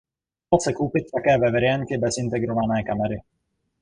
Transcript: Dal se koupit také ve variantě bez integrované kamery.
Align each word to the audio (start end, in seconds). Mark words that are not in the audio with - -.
Dal 0.53 0.59
se 0.61 0.73
koupit 0.73 1.03
také 1.15 1.37
ve 1.37 1.51
variantě 1.51 1.97
bez 1.97 2.17
integrované 2.17 2.83
kamery. 2.83 3.17